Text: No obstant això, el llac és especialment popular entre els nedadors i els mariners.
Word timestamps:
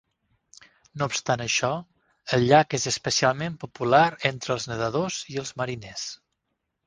No 0.99 1.07
obstant 1.09 1.41
això, 1.43 1.69
el 2.37 2.45
llac 2.51 2.73
és 2.79 2.89
especialment 2.91 3.59
popular 3.65 4.03
entre 4.31 4.55
els 4.55 4.67
nedadors 4.71 5.19
i 5.35 5.41
els 5.45 5.53
mariners. 5.63 6.07